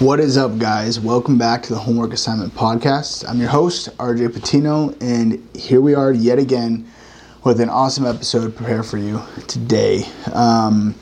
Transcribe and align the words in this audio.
What 0.00 0.18
is 0.18 0.38
up, 0.38 0.56
guys? 0.56 0.98
Welcome 0.98 1.36
back 1.36 1.62
to 1.64 1.74
the 1.74 1.78
Homework 1.78 2.14
Assignment 2.14 2.54
Podcast. 2.54 3.22
I'm 3.28 3.38
your 3.38 3.50
host, 3.50 3.94
RJ 3.98 4.32
Patino, 4.32 4.94
and 5.02 5.46
here 5.54 5.82
we 5.82 5.94
are 5.94 6.10
yet 6.10 6.38
again 6.38 6.90
with 7.44 7.60
an 7.60 7.68
awesome 7.68 8.06
episode 8.06 8.56
prepared 8.56 8.86
for 8.86 8.96
you 8.96 9.20
today. 9.46 10.04
Um, 10.32 10.94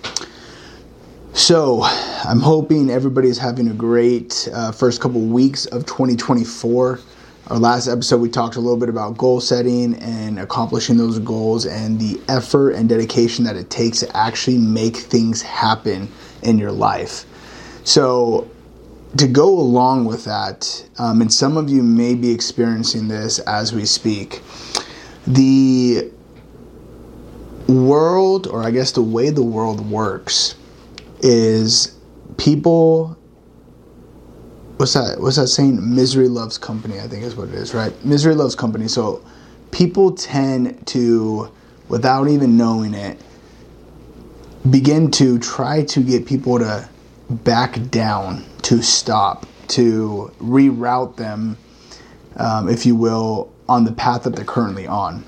so, 1.32 1.82
I'm 1.84 2.40
hoping 2.40 2.90
everybody 2.90 3.28
is 3.28 3.38
having 3.38 3.68
a 3.68 3.72
great 3.72 4.48
uh, 4.52 4.72
first 4.72 5.00
couple 5.00 5.20
weeks 5.20 5.66
of 5.66 5.86
2024. 5.86 6.98
Our 7.50 7.58
last 7.60 7.86
episode, 7.86 8.20
we 8.20 8.28
talked 8.28 8.56
a 8.56 8.60
little 8.60 8.76
bit 8.76 8.88
about 8.88 9.16
goal 9.16 9.40
setting 9.40 9.94
and 10.02 10.40
accomplishing 10.40 10.96
those 10.96 11.20
goals 11.20 11.66
and 11.66 12.00
the 12.00 12.20
effort 12.26 12.72
and 12.72 12.88
dedication 12.88 13.44
that 13.44 13.54
it 13.54 13.70
takes 13.70 14.00
to 14.00 14.16
actually 14.16 14.58
make 14.58 14.96
things 14.96 15.40
happen 15.40 16.10
in 16.42 16.58
your 16.58 16.72
life. 16.72 17.26
So, 17.84 18.50
to 19.16 19.26
go 19.26 19.48
along 19.48 20.04
with 20.04 20.24
that, 20.24 20.86
um, 20.98 21.20
and 21.20 21.32
some 21.32 21.56
of 21.56 21.70
you 21.70 21.82
may 21.82 22.14
be 22.14 22.30
experiencing 22.30 23.08
this 23.08 23.38
as 23.40 23.72
we 23.72 23.84
speak, 23.84 24.42
the 25.26 26.10
world, 27.66 28.46
or 28.46 28.62
I 28.62 28.70
guess 28.70 28.92
the 28.92 29.02
way 29.02 29.30
the 29.30 29.42
world 29.42 29.88
works, 29.90 30.56
is 31.20 31.96
people. 32.36 33.16
What's 34.76 34.92
that? 34.92 35.20
What's 35.20 35.36
that 35.36 35.48
saying? 35.48 35.94
Misery 35.94 36.28
loves 36.28 36.58
company. 36.58 37.00
I 37.00 37.08
think 37.08 37.24
is 37.24 37.34
what 37.34 37.48
it 37.48 37.54
is, 37.54 37.74
right? 37.74 37.92
Misery 38.04 38.34
loves 38.34 38.54
company. 38.54 38.88
So 38.88 39.24
people 39.70 40.12
tend 40.12 40.86
to, 40.88 41.50
without 41.88 42.28
even 42.28 42.56
knowing 42.56 42.94
it, 42.94 43.20
begin 44.70 45.10
to 45.12 45.38
try 45.38 45.82
to 45.84 46.00
get 46.00 46.26
people 46.26 46.58
to 46.58 46.88
back 47.30 47.78
down, 47.90 48.44
to 48.62 48.82
stop, 48.82 49.46
to 49.68 50.32
reroute 50.40 51.16
them, 51.16 51.56
um, 52.36 52.68
if 52.68 52.86
you 52.86 52.94
will, 52.94 53.52
on 53.68 53.84
the 53.84 53.92
path 53.92 54.24
that 54.24 54.34
they're 54.34 54.44
currently 54.44 54.86
on. 54.86 55.24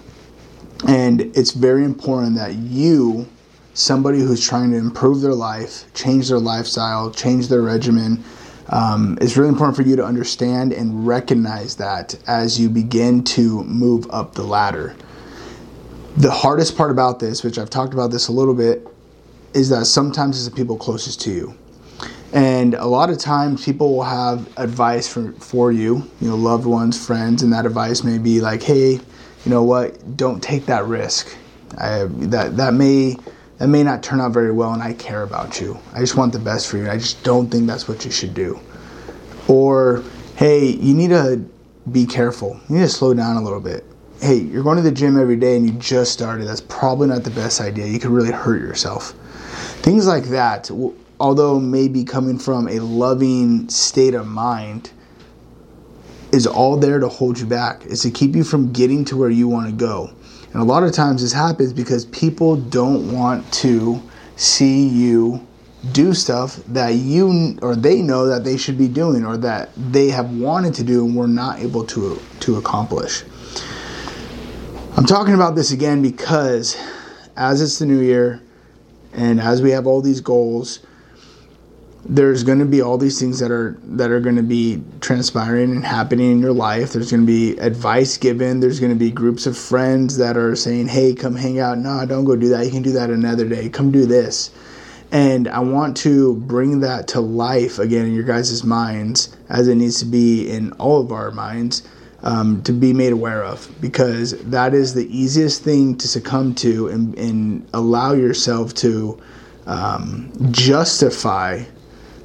And 0.89 1.21
it's 1.37 1.51
very 1.51 1.85
important 1.85 2.37
that 2.37 2.55
you, 2.55 3.29
somebody 3.75 4.19
who's 4.21 4.47
trying 4.47 4.71
to 4.71 4.79
improve 4.79 5.21
their 5.21 5.35
life, 5.35 5.85
change 5.95 6.29
their 6.29 6.39
lifestyle, 6.39 7.11
change 7.11 7.49
their 7.49 7.63
regimen, 7.63 8.25
um, 8.71 9.19
it's 9.21 9.37
really 9.37 9.49
important 9.49 9.77
for 9.77 9.83
you 9.83 9.97
to 9.97 10.05
understand 10.05 10.73
and 10.73 11.07
recognize 11.07 11.75
that 11.77 12.17
as 12.29 12.59
you 12.59 12.71
begin 12.71 13.25
to 13.25 13.65
move 13.65 14.07
up 14.11 14.35
the 14.35 14.45
ladder. 14.45 14.95
The 16.17 16.31
hardest 16.31 16.77
part 16.77 16.93
about 16.93 17.19
this, 17.19 17.43
which 17.43 17.59
I've 17.59 17.71
talked 17.71 17.93
about 17.93 18.13
this 18.13 18.29
a 18.29 18.33
little 18.33 18.55
bit, 18.55 18.87
is 19.55 19.69
that 19.71 19.87
sometimes 19.87 20.37
it's 20.39 20.49
the 20.49 20.55
people 20.55 20.77
closest 20.77 21.21
to 21.23 21.31
you. 21.31 21.55
And 22.33 22.75
a 22.75 22.87
lot 22.87 23.11
of 23.11 23.19
times 23.19 23.65
people 23.65 23.97
will 23.97 24.05
have 24.05 24.49
advice 24.57 25.09
for, 25.13 25.33
for 25.33 25.73
you, 25.73 26.09
you 26.21 26.29
know, 26.29 26.37
loved 26.37 26.65
ones, 26.65 27.05
friends, 27.05 27.43
and 27.43 27.53
that 27.53 27.67
advice 27.67 28.05
may 28.05 28.19
be 28.19 28.41
like, 28.41 28.63
hey, 28.63 28.93
you 28.93 29.51
know 29.51 29.65
what, 29.65 30.17
don't 30.17 30.41
take 30.41 30.67
that 30.67 30.85
risk. 30.85 31.37
I, 31.79 32.05
that, 32.09 32.57
that, 32.57 32.75
may, 32.75 33.17
that 33.59 33.69
may 33.69 33.83
not 33.83 34.03
turn 34.03 34.21
out 34.21 34.33
very 34.33 34.53
well, 34.53 34.73
and 34.73 34.83
I 34.83 34.93
care 34.93 35.23
about 35.23 35.61
you. 35.61 35.79
I 35.93 36.01
just 36.01 36.17
want 36.17 36.33
the 36.33 36.39
best 36.39 36.69
for 36.69 36.77
you. 36.77 36.89
I 36.89 36.99
just 36.99 37.23
don't 37.25 37.51
think 37.51 37.67
that's 37.67 37.89
what 37.89 38.05
you 38.05 38.13
should 38.13 38.35
do. 38.35 38.61
Or, 39.49 40.05
hey, 40.37 40.67
you 40.67 40.95
need 40.95 41.11
to 41.11 41.45
be 41.91 42.07
careful. 42.07 42.61
You 42.69 42.77
need 42.77 42.83
to 42.83 42.89
slow 42.89 43.13
down 43.15 43.37
a 43.37 43.43
little 43.43 43.61
bit. 43.61 43.85
Hey, 44.21 44.37
you're 44.37 44.63
going 44.63 44.77
to 44.77 44.83
the 44.83 44.93
gym 44.93 45.19
every 45.19 45.37
day 45.37 45.57
and 45.57 45.67
you 45.67 45.73
just 45.73 46.13
started. 46.13 46.47
That's 46.47 46.61
probably 46.61 47.09
not 47.09 47.25
the 47.25 47.31
best 47.31 47.61
idea. 47.61 47.87
You 47.87 47.99
could 47.99 48.11
really 48.11 48.31
hurt 48.31 48.61
yourself. 48.61 49.15
Things 49.83 50.07
like 50.07 50.25
that 50.25 50.71
although 51.21 51.61
maybe 51.61 52.03
coming 52.03 52.39
from 52.39 52.67
a 52.67 52.81
loving 52.81 53.69
state 53.69 54.15
of 54.15 54.27
mind, 54.27 54.91
is 56.33 56.47
all 56.47 56.77
there 56.77 56.99
to 56.99 57.09
hold 57.09 57.39
you 57.39 57.47
back. 57.47 57.85
Is 57.87 58.03
to 58.03 58.11
keep 58.11 58.35
you 58.35 58.43
from 58.43 58.73
getting 58.73 59.05
to 59.07 59.17
where 59.17 59.31
you 59.31 59.47
want 59.49 59.67
to 59.67 59.73
go. 59.73 60.11
And 60.53 60.61
a 60.61 60.65
lot 60.65 60.83
of 60.83 60.93
times 60.93 61.23
this 61.23 61.33
happens 61.33 61.73
because 61.73 62.07
people 62.07 62.57
don't 62.57 63.13
want 63.13 63.53
to 63.55 64.03
see 64.37 64.89
you 64.89 65.47
do 65.93 66.13
stuff 66.13 66.57
that 66.69 66.95
you 66.95 67.59
or 67.63 67.75
they 67.75 68.03
know 68.03 68.27
that 68.27 68.45
they 68.45 68.57
should 68.57 68.77
be 68.77 68.89
doing 68.89 69.25
or 69.25 69.37
that 69.39 69.71
they 69.77 70.09
have 70.09 70.31
wanted 70.31 70.75
to 70.75 70.85
do 70.85 71.07
and 71.07 71.17
were 71.17 71.29
not 71.29 71.59
able 71.61 71.85
to 71.87 72.21
to 72.41 72.57
accomplish. 72.57 73.23
I'm 74.97 75.07
talking 75.07 75.35
about 75.35 75.55
this 75.55 75.71
again 75.71 76.03
because 76.03 76.77
as 77.37 77.63
it's 77.63 77.79
the 77.79 77.87
new 77.87 78.01
year 78.01 78.43
and 79.13 79.41
as 79.41 79.63
we 79.63 79.71
have 79.71 79.87
all 79.87 80.03
these 80.03 80.21
goals, 80.21 80.81
there's 82.05 82.45
going 82.45 82.59
to 82.59 82.65
be 82.65 82.81
all 82.81 82.97
these 82.97 83.21
things 83.21 83.39
that 83.41 83.51
are 83.51 83.79
that 83.85 84.11
are 84.11 84.21
going 84.21 84.37
to 84.37 84.43
be 84.43 84.83
transpiring 85.01 85.71
and 85.71 85.85
happening 85.85 86.33
in 86.33 86.39
your 86.41 86.53
life. 86.53 86.93
There's 86.93 87.11
going 87.11 87.23
to 87.23 87.27
be 87.27 87.59
advice 87.59 88.17
given. 88.17 88.61
There's 88.61 88.81
going 88.81 88.93
to 88.93 88.99
be 88.99 89.11
groups 89.11 89.47
of 89.47 89.57
friends 89.57 90.17
that 90.17 90.37
are 90.37 90.57
saying 90.57 90.89
hey 90.89 91.15
come 91.15 91.37
hang 91.37 91.61
out. 91.61 91.79
No 91.79 92.05
don't 92.07 92.25
go 92.25 92.37
do 92.37 92.49
that. 92.49 92.65
You 92.65 92.71
can 92.71 92.83
do 92.83 92.93
that 92.93 93.11
another 93.11 93.47
day. 93.47 93.69
Come 93.69 93.91
do 93.91 94.07
this. 94.07 94.51
And 95.13 95.49
i 95.49 95.59
want 95.59 95.97
to 95.99 96.37
bring 96.37 96.81
that 96.81 97.09
to 97.09 97.21
life 97.21 97.79
again 97.79 98.07
in 98.07 98.15
your 98.15 98.25
guys' 98.25 98.63
minds 98.63 99.37
as 99.49 99.67
it 99.69 99.75
needs 99.75 99.99
to 99.99 100.05
be 100.05 100.49
in 100.49 100.73
all 100.73 101.01
of 101.01 101.11
our 101.11 101.33
minds 101.33 101.83
um, 102.23 102.63
to 102.63 102.73
be 102.73 102.93
made 102.93 103.13
aware 103.13 103.43
of 103.43 103.69
because 103.81 104.41
that 104.45 104.73
is 104.73 104.95
the 104.95 105.07
easiest 105.17 105.63
thing 105.63 105.97
to 105.97 106.07
succumb 106.07 106.55
to 106.57 106.89
and, 106.89 107.19
and 107.19 107.69
allow 107.73 108.13
yourself 108.13 108.73
to 108.75 109.21
um, 109.67 110.31
justify 110.53 111.65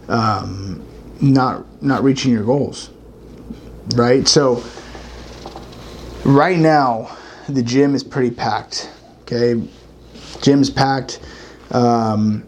um, 0.09 0.85
not 1.21 1.65
not 1.81 2.03
reaching 2.03 2.31
your 2.31 2.43
goals, 2.43 2.89
right? 3.95 4.27
So 4.27 4.63
right 6.23 6.57
now 6.57 7.15
the 7.47 7.63
gym 7.63 7.95
is 7.95 8.03
pretty 8.03 8.31
packed. 8.31 8.89
Okay, 9.21 9.67
gym's 10.41 10.69
packed. 10.69 11.19
Um, 11.71 12.45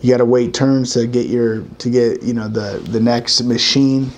you 0.00 0.10
got 0.10 0.18
to 0.18 0.24
wait 0.24 0.54
turns 0.54 0.94
to 0.94 1.06
get 1.06 1.26
your 1.26 1.62
to 1.78 1.90
get 1.90 2.22
you 2.22 2.34
know 2.34 2.48
the 2.48 2.78
the 2.90 3.00
next 3.00 3.42
machine, 3.42 4.10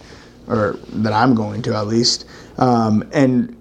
or 0.48 0.78
that 0.88 1.12
I'm 1.12 1.34
going 1.34 1.62
to 1.62 1.76
at 1.76 1.86
least, 1.86 2.26
um, 2.58 3.08
and 3.12 3.56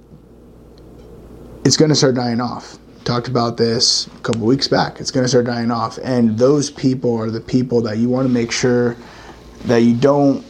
it's 1.66 1.78
going 1.78 1.90
to 1.90 1.96
start 1.96 2.16
dying 2.16 2.42
off. 2.42 2.78
Talked 3.12 3.28
about 3.28 3.58
this 3.58 4.08
a 4.08 4.20
couple 4.22 4.48
weeks 4.48 4.70
back. 4.70 5.02
It's 5.02 5.12
going 5.12 5.26
to 5.26 5.28
start 5.28 5.46
dying 5.46 5.70
off, 5.70 6.00
and 6.02 6.38
those 6.38 6.72
people 6.72 7.14
are 7.20 7.30
the 7.30 7.42
people 7.42 7.82
that 7.82 7.98
you 7.98 8.08
want 8.08 8.26
to 8.26 8.34
make 8.34 8.54
sure 8.54 8.96
that 9.66 9.80
you 9.80 9.94
don't 9.94 10.46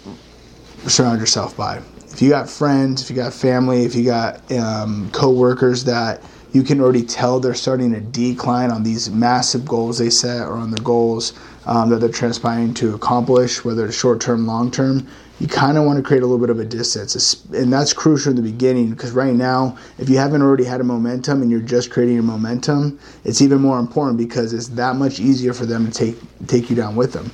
surround 0.85 1.19
yourself 1.19 1.57
by. 1.57 1.81
If 2.11 2.21
you 2.21 2.29
got 2.29 2.47
friends, 2.47 3.01
if 3.01 3.09
you 3.09 3.15
got 3.15 3.33
family, 3.33 3.83
if 3.83 3.95
you 3.95 4.05
got 4.05 4.51
um, 4.51 5.09
coworkers 5.09 5.85
that 5.85 6.21
you 6.53 6.61
can 6.61 6.79
already 6.79 7.01
tell 7.01 7.39
they're 7.39 7.55
starting 7.55 7.93
to 7.93 7.99
decline 7.99 8.69
on 8.69 8.83
these 8.83 9.09
massive 9.09 9.65
goals 9.65 9.97
they 9.97 10.11
set 10.11 10.47
or 10.47 10.53
on 10.53 10.69
the 10.69 10.81
goals 10.81 11.33
um, 11.65 11.89
that 11.89 11.97
they're 11.97 12.09
transpiring 12.09 12.75
to 12.75 12.93
accomplish, 12.93 13.65
whether 13.65 13.87
it's 13.87 13.97
short 13.97 14.21
term, 14.21 14.45
long 14.45 14.69
term, 14.69 15.07
you 15.41 15.47
kind 15.47 15.75
of 15.75 15.85
want 15.85 15.97
to 15.97 16.03
create 16.03 16.21
a 16.21 16.25
little 16.27 16.37
bit 16.37 16.51
of 16.51 16.59
a 16.59 16.65
distance. 16.65 17.45
And 17.45 17.73
that's 17.73 17.93
crucial 17.93 18.29
in 18.29 18.35
the 18.35 18.43
beginning 18.43 18.91
because 18.91 19.11
right 19.11 19.33
now, 19.33 19.75
if 19.97 20.07
you 20.07 20.17
haven't 20.17 20.43
already 20.43 20.65
had 20.65 20.81
a 20.81 20.83
momentum 20.83 21.41
and 21.41 21.49
you're 21.49 21.61
just 21.61 21.89
creating 21.89 22.13
your 22.13 22.23
momentum, 22.23 22.99
it's 23.23 23.41
even 23.41 23.59
more 23.59 23.79
important 23.79 24.19
because 24.19 24.53
it's 24.53 24.67
that 24.67 24.97
much 24.97 25.19
easier 25.19 25.51
for 25.51 25.65
them 25.65 25.89
to 25.89 25.91
take, 25.91 26.15
take 26.45 26.69
you 26.69 26.75
down 26.75 26.95
with 26.95 27.11
them. 27.11 27.31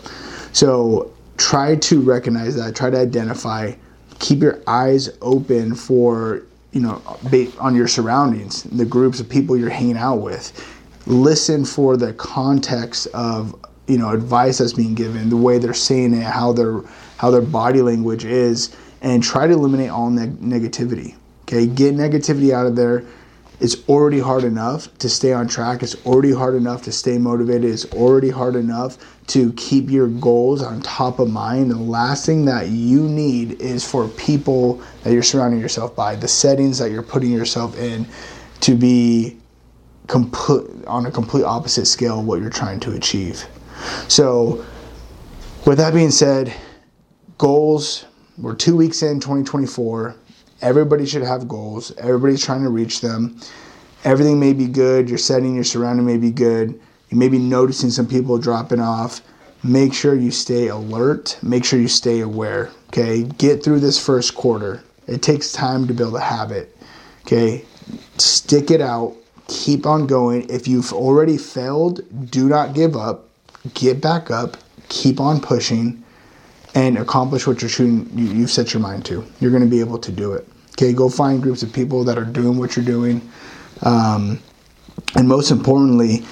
So 0.54 1.12
try 1.36 1.76
to 1.76 2.00
recognize 2.00 2.56
that, 2.56 2.78
try 2.78 2.90
to 2.90 2.98
identify, 2.98 3.74
keep 4.20 4.40
your 4.40 4.62
eyes 4.68 5.10
open 5.22 5.76
for, 5.76 6.44
you 6.72 6.80
know, 6.80 7.02
on 7.60 7.76
your 7.76 7.90
surroundings, 7.90 8.64
the 8.64 8.86
groups 8.86 9.20
of 9.20 9.28
people 9.28 9.58
you're 9.58 9.70
hanging 9.70 9.98
out 9.98 10.22
with. 10.22 10.54
Listen 11.08 11.66
for 11.66 11.98
the 11.98 12.14
context 12.14 13.08
of, 13.14 13.54
you 13.88 13.98
know, 13.98 14.12
advice 14.12 14.60
that's 14.60 14.72
being 14.72 14.96
given, 14.96 15.28
the 15.28 15.36
way 15.36 15.58
they're 15.58 15.74
saying 15.74 16.14
it, 16.14 16.24
how 16.24 16.54
their 16.54 16.82
how 17.18 17.32
their 17.32 17.42
body 17.42 17.82
language 17.82 18.26
is, 18.26 18.76
and 19.02 19.22
try 19.22 19.48
to 19.48 19.54
eliminate 19.54 19.90
all 19.90 20.10
neg- 20.10 20.40
negativity. 20.40 21.16
Okay, 21.44 21.68
get 21.68 21.96
negativity 21.96 22.52
out 22.52 22.66
of 22.66 22.76
there 22.76 23.04
it's 23.60 23.88
already 23.90 24.20
hard 24.20 24.44
enough 24.44 24.96
to 25.00 25.10
stay 25.10 25.34
on 25.34 25.48
track. 25.48 25.82
It's 25.82 25.96
already 26.06 26.32
hard 26.32 26.56
enough 26.56 26.84
to 26.84 26.92
stay 26.92 27.18
motivated. 27.18 27.72
It's 27.72 27.86
already 27.86 28.30
hard 28.30 28.56
enough 28.56 28.98
to 29.28 29.52
keep 29.54 29.90
your 29.90 30.08
goals 30.08 30.62
on 30.62 30.82
top 30.82 31.18
of 31.20 31.30
mind. 31.30 31.72
The 31.72 31.78
last 31.78 32.26
thing 32.26 32.46
that 32.46 32.70
you 32.70 33.02
need 33.02 33.60
is 33.60 33.90
for 33.90 34.08
people 34.10 34.82
that 35.04 35.12
you're 35.12 35.24
surrounding 35.24 35.60
yourself 35.60 35.96
by, 35.96 36.16
the 36.16 36.28
settings 36.28 36.78
that 36.78 36.92
you're 36.92 37.02
putting 37.02 37.32
yourself 37.32 37.78
in, 37.80 38.06
to 38.62 38.76
be 38.76 39.38
complete 40.06 40.86
on 40.86 41.08
a 41.08 41.12
complete 41.12 41.44
opposite 41.44 41.88
scale 41.88 42.20
of 42.20 42.26
what 42.26 42.40
you're 42.40 42.50
trying 42.50 42.80
to 42.82 42.92
achieve. 42.92 43.44
So, 44.08 44.64
with 45.66 45.80
that 45.80 45.94
being 45.94 46.12
said, 46.12 46.56
goals. 47.38 48.06
We're 48.38 48.56
two 48.56 48.76
weeks 48.76 49.02
in 49.02 49.20
2024 49.20 50.16
Everybody 50.62 51.06
should 51.06 51.22
have 51.22 51.48
goals. 51.48 51.92
Everybody's 51.98 52.44
trying 52.44 52.64
to 52.64 52.70
reach 52.70 53.02
them. 53.02 53.40
Everything 54.04 54.40
may 54.40 54.54
be 54.54 54.68
good. 54.68 55.08
Your 55.08 55.18
setting, 55.18 55.54
your 55.54 55.64
surrounding 55.64 56.06
may 56.06 56.18
be 56.18 56.32
good. 56.32 56.80
You 57.10 57.18
may 57.18 57.30
be 57.30 57.40
noticing 57.40 57.90
some 57.90 58.08
people 58.08 58.38
dropping 58.38 58.80
off. 58.80 59.22
make 59.64 59.94
sure 59.94 60.16
you 60.16 60.32
stay 60.32 60.68
alert, 60.68 61.38
make 61.42 61.66
sure 61.66 61.80
you 61.80 61.88
stay 61.88 62.22
aware. 62.22 62.70
Okay, 62.90 63.24
get 63.24 63.64
through 63.64 63.80
this 63.80 64.04
first 64.04 64.36
quarter. 64.36 64.84
It 65.08 65.22
takes 65.22 65.52
time 65.52 65.88
to 65.88 65.94
build 65.94 66.16
a 66.16 66.20
habit. 66.20 66.76
Okay, 67.22 67.66
stick 68.18 68.72
it 68.72 68.82
out, 68.82 69.16
keep 69.48 69.86
on 69.86 70.06
going. 70.06 70.48
If 70.50 70.68
you've 70.68 70.94
already 70.94 71.38
failed, 71.38 72.02
do 72.30 72.48
not 72.48 72.76
give 72.76 72.96
up, 72.96 73.30
get 73.74 74.00
back 74.00 74.30
up, 74.32 74.58
keep 74.90 75.20
on 75.20 75.42
pushing, 75.42 76.04
and 76.76 76.98
accomplish 76.98 77.48
what 77.48 77.62
you're 77.62 77.70
shooting, 77.70 78.10
you, 78.18 78.42
have 78.42 78.52
set 78.52 78.74
your 78.74 78.82
mind 78.82 79.06
to. 79.06 79.26
You're 79.40 79.52
going 79.52 79.64
to 79.64 79.70
be 79.70 79.80
able 79.80 79.98
to 80.00 80.12
do 80.12 80.34
it. 80.34 80.48
Okay, 80.72 80.94
go 80.94 81.10
find 81.10 81.42
groups 81.42 81.64
of 81.64 81.74
people 81.74 82.04
that 82.04 82.18
are 82.18 82.26
doing 82.26 82.58
what 82.58 82.76
you're 82.76 82.86
doing. 82.86 83.28
Um, 83.84 84.40
and 85.16 85.28
most 85.28 85.52
importantly, 85.52 86.24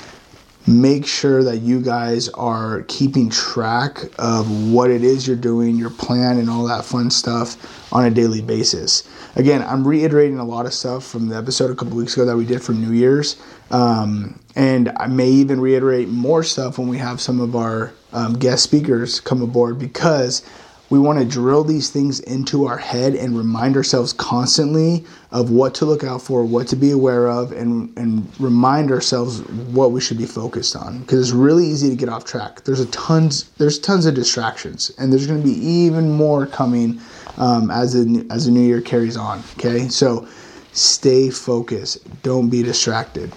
make 0.67 1.05
sure 1.05 1.43
that 1.43 1.57
you 1.57 1.79
guys 1.79 2.29
are 2.29 2.83
keeping 2.87 3.29
track 3.29 3.99
of 4.17 4.71
what 4.71 4.89
it 4.89 5.03
is 5.03 5.27
you're 5.27 5.35
doing, 5.35 5.75
your 5.75 5.91
plan, 5.91 6.37
and 6.37 6.49
all 6.49 6.65
that 6.65 6.83
fun 6.83 7.11
stuff 7.11 7.93
on 7.93 8.05
a 8.05 8.09
daily 8.09 8.41
basis. 8.41 9.07
Again, 9.35 9.61
I'm 9.61 9.87
reiterating 9.87 10.39
a 10.39 10.43
lot 10.43 10.65
of 10.65 10.73
stuff 10.73 11.05
from 11.05 11.29
the 11.29 11.35
episode 11.35 11.69
a 11.69 11.75
couple 11.75 11.95
weeks 11.95 12.13
ago 12.13 12.25
that 12.25 12.35
we 12.35 12.45
did 12.45 12.63
for 12.63 12.71
New 12.71 12.91
Year's. 12.91 13.39
Um, 13.69 14.39
and 14.55 14.91
I 14.97 15.07
may 15.07 15.29
even 15.29 15.59
reiterate 15.59 16.07
more 16.07 16.43
stuff 16.43 16.77
when 16.77 16.87
we 16.87 16.97
have 16.97 17.21
some 17.21 17.39
of 17.39 17.55
our 17.55 17.93
um, 18.13 18.33
guest 18.33 18.63
speakers 18.63 19.19
come 19.19 19.41
aboard 19.41 19.77
because 19.77 20.41
we 20.89 20.99
want 20.99 21.17
to 21.19 21.25
drill 21.25 21.63
these 21.63 21.89
things 21.89 22.19
into 22.21 22.65
our 22.65 22.77
head 22.77 23.15
and 23.15 23.37
remind 23.37 23.75
ourselves 23.75 24.13
constantly 24.13 25.03
of 25.31 25.49
what 25.49 25.73
to 25.75 25.85
look 25.85 26.03
out 26.03 26.21
for, 26.21 26.45
what 26.45 26.67
to 26.67 26.75
be 26.75 26.91
aware 26.91 27.27
of, 27.27 27.51
and, 27.51 27.95
and 27.97 28.27
remind 28.39 28.91
ourselves 28.91 29.41
what 29.71 29.91
we 29.91 29.99
should 29.99 30.17
be 30.17 30.25
focused 30.25 30.75
on. 30.75 30.99
Because 30.99 31.19
it's 31.19 31.35
really 31.35 31.65
easy 31.65 31.89
to 31.89 31.95
get 31.95 32.07
off 32.07 32.23
track. 32.23 32.63
There's 32.63 32.79
a 32.79 32.85
tons 32.87 33.49
there's 33.57 33.79
tons 33.79 34.05
of 34.05 34.13
distractions, 34.13 34.91
and 34.97 35.11
there's 35.11 35.25
going 35.25 35.41
to 35.41 35.47
be 35.47 35.57
even 35.65 36.11
more 36.11 36.45
coming 36.45 36.99
um, 37.37 37.71
as 37.71 37.93
the 37.93 38.25
as 38.29 38.45
the 38.45 38.51
new 38.51 38.61
year 38.61 38.81
carries 38.81 39.17
on. 39.17 39.43
Okay, 39.57 39.87
so 39.87 40.27
stay 40.73 41.29
focused. 41.29 41.99
Don't 42.21 42.49
be 42.49 42.61
distracted. 42.61 43.33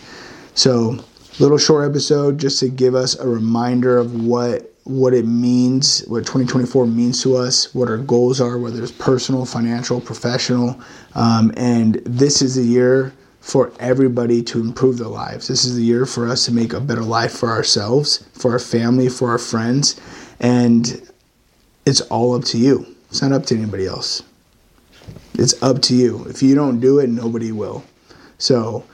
So 0.55 0.99
little 1.39 1.59
short 1.59 1.89
episode 1.89 2.39
just 2.39 2.59
to 2.61 2.69
give 2.69 2.95
us 2.95 3.17
a 3.17 3.27
reminder 3.27 3.97
of 3.97 4.25
what 4.25 4.73
what 4.89 5.13
it 5.13 5.27
means, 5.27 6.01
what 6.07 6.21
2024 6.21 6.87
means 6.87 7.23
to 7.23 7.37
us, 7.37 7.75
what 7.75 7.89
our 7.89 7.99
goals 7.99 8.41
are, 8.41 8.59
whether 8.59 8.83
it's 8.83 8.91
personal, 8.91 9.45
financial, 9.45 10.01
professional. 10.01 10.81
Um, 11.15 11.53
and 11.59 11.97
this 12.07 12.41
is 12.41 12.57
a 12.57 12.63
year 12.63 13.13
for 13.41 13.71
everybody 13.81 14.43
to 14.43 14.61
improve 14.61 14.97
their 14.97 15.09
lives. 15.09 15.47
This 15.47 15.67
is 15.67 15.77
the 15.77 15.83
year 15.83 16.07
for 16.07 16.27
us 16.27 16.47
to 16.47 16.53
make 16.53 16.73
a 16.73 16.81
better 16.81 17.03
life 17.03 17.33
for 17.33 17.51
ourselves, 17.51 18.25
for 18.33 18.53
our 18.53 18.59
family, 18.59 19.11
for 19.11 19.31
our 19.31 19.39
friends. 19.39 20.01
And 20.41 21.07
it's 21.85 22.01
all 22.03 22.35
up 22.35 22.45
to 22.45 22.59
you. 22.59 22.87
It's 23.11 23.21
not 23.21 23.33
up 23.33 23.45
to 23.47 23.57
anybody 23.57 23.87
else. 23.87 24.23
It's 25.35 25.63
up 25.63 25.83
to 25.83 25.95
you. 25.95 26.25
If 26.25 26.43
you 26.43 26.55
don't 26.55 26.81
do 26.81 26.99
it, 26.99 27.11
nobody 27.11 27.53
will. 27.53 27.85
So 28.39 28.85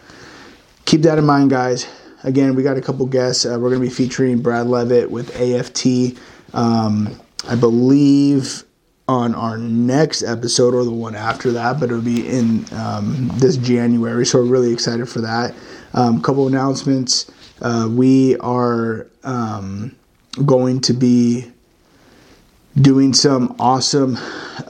keep 0.86 1.02
that 1.02 1.18
in 1.18 1.24
mind, 1.24 1.50
guys. 1.50 1.86
Again, 2.24 2.54
we 2.54 2.62
got 2.62 2.76
a 2.78 2.80
couple 2.80 3.06
guests. 3.06 3.44
Uh, 3.44 3.58
we're 3.60 3.68
going 3.68 3.82
to 3.82 3.86
be 3.86 3.94
featuring 3.94 4.40
Brad 4.40 4.66
Levitt 4.66 5.10
with 5.10 5.38
AFT. 5.38 6.18
Um, 6.54 7.20
I 7.46 7.54
believe 7.54 8.64
on 9.06 9.34
our 9.34 9.58
next 9.58 10.22
episode 10.22 10.74
or 10.74 10.84
the 10.84 10.90
one 10.90 11.14
after 11.14 11.52
that, 11.52 11.78
but 11.78 11.90
it'll 11.90 12.00
be 12.00 12.26
in 12.26 12.64
um, 12.72 13.30
this 13.34 13.58
January. 13.58 14.24
So 14.24 14.38
we're 14.38 14.48
really 14.48 14.72
excited 14.72 15.06
for 15.06 15.20
that. 15.20 15.54
A 15.92 16.00
um, 16.00 16.22
couple 16.22 16.46
announcements. 16.46 17.30
Uh, 17.60 17.88
we 17.90 18.36
are 18.38 19.06
um, 19.22 19.94
going 20.46 20.80
to 20.80 20.94
be 20.94 21.52
doing 22.80 23.12
some 23.12 23.54
awesome 23.58 24.16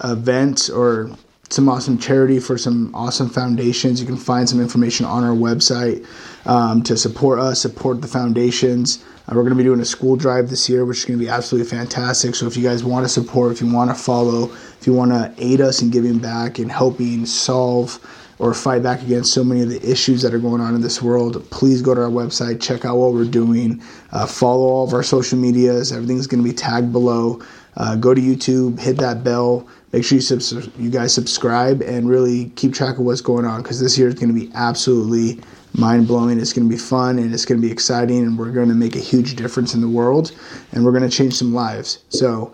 events 0.03 0.69
or 0.69 1.17
some 1.51 1.69
awesome 1.69 1.99
charity 1.99 2.41
for 2.41 2.59
some 2.59 2.95
awesome 2.95 3.29
foundations. 3.29 4.01
You 4.01 4.07
can 4.07 4.17
find 4.17 4.49
some 4.49 4.61
information 4.61 5.07
on 5.07 5.25
our 5.25 5.35
website 5.35 6.07
um, 6.47 6.83
to 6.83 6.97
support 6.97 7.39
us, 7.39 7.61
support 7.61 8.01
the 8.01 8.09
foundations. 8.09 9.05
Uh, 9.29 9.35
we're 9.35 9.43
going 9.43 9.51
to 9.51 9.57
be 9.57 9.65
doing 9.65 9.81
a 9.81 9.85
school 9.85 10.17
drive 10.17 10.51
this 10.51 10.69
year, 10.69 10.85
which 10.85 10.99
is 10.99 11.05
going 11.05 11.19
to 11.19 11.25
be 11.25 11.31
absolutely 11.31 11.69
fantastic. 11.69 12.35
So 12.35 12.47
if 12.47 12.57
you 12.57 12.63
guys 12.63 12.85
want 12.85 13.05
to 13.05 13.09
support, 13.09 13.53
if 13.53 13.61
you 13.61 13.73
want 13.73 13.91
to 13.91 13.95
follow, 13.95 14.53
if 14.53 14.87
you 14.87 14.93
want 14.93 15.13
to 15.13 15.33
aid 15.39 15.61
us 15.61 15.81
in 15.81 15.91
giving 15.91 16.19
back 16.19 16.59
and 16.59 16.71
helping 16.71 17.25
solve 17.25 17.99
or 18.39 18.55
fight 18.55 18.83
back 18.83 19.03
against 19.03 19.33
so 19.33 19.45
many 19.45 19.63
of 19.63 19.69
the 19.69 19.91
issues 19.91 20.23
that 20.23 20.35
are 20.35 20.39
going 20.39 20.61
on 20.61 20.75
in 20.75 20.81
this 20.81 21.01
world, 21.01 21.49
please 21.51 21.83
go 21.83 21.95
to 21.95 22.03
our 22.03 22.11
website, 22.11 22.61
check 22.61 22.85
out 22.85 22.97
what 22.97 23.13
we're 23.13 23.25
doing, 23.25 23.83
uh, 24.13 24.27
follow 24.27 24.65
all 24.65 24.87
of 24.87 24.93
our 24.93 25.03
social 25.03 25.39
medias. 25.39 25.93
Everything's 25.93 26.27
going 26.27 26.43
to 26.43 26.49
be 26.49 26.55
tagged 26.55 26.93
below. 26.93 27.41
Uh, 27.77 27.97
go 27.97 28.15
to 28.15 28.21
YouTube, 28.21 28.79
hit 28.79 28.97
that 28.99 29.25
bell. 29.25 29.67
Make 29.93 30.05
sure 30.05 30.19
you, 30.19 30.63
you 30.79 30.91
guys 30.91 31.15
subscribe 31.15 31.83
and 31.83 32.09
really 32.09 32.47
keep 32.57 32.73
track 32.73 32.99
of 32.99 33.05
what's 33.05 33.21
going 33.21 33.45
on 33.45 33.63
because 33.63 33.81
this 33.81 33.99
year 33.99 34.09
is 34.09 34.15
going 34.15 34.29
to 34.29 34.35
be 34.35 34.51
absolutely 34.55 35.41
mind 35.75 36.07
blowing. 36.07 36.41
It's 36.41 36.53
going 36.53 36.69
to 36.69 36.73
be 36.73 36.81
fun 36.81 37.19
and 37.19 37.33
it's 37.33 37.45
going 37.45 37.61
to 37.61 37.67
be 37.67 37.73
exciting, 37.73 38.19
and 38.19 38.39
we're 38.39 38.53
going 38.53 38.69
to 38.69 38.75
make 38.75 38.97
a 38.97 39.01
huge 39.01 39.37
difference 39.37 39.75
in 39.75 39.81
the 39.81 39.89
world 39.89 40.33
and 40.73 40.85
we're 40.85 40.93
going 40.93 41.09
to 41.09 41.17
change 41.17 41.35
some 41.35 41.55
lives. 41.55 42.05
So, 42.09 42.53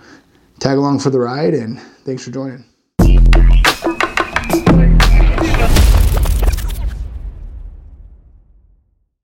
tag 0.59 0.79
along 0.79 1.01
for 1.01 1.11
the 1.11 1.21
ride, 1.21 1.55
and 1.55 1.81
thanks 2.05 2.25
for 2.25 2.31
joining. 2.31 2.70